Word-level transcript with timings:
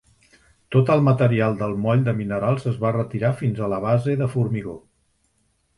Tot 0.75 0.87
el 0.93 1.03
material 1.07 1.59
del 1.59 1.77
moll 1.83 2.01
de 2.09 2.15
minerals 2.23 2.67
es 2.73 2.81
va 2.87 2.95
retirar 2.97 3.33
fins 3.45 3.63
a 3.67 3.71
la 3.77 3.81
base 3.87 4.19
de 4.25 4.31
formigó. 4.37 4.77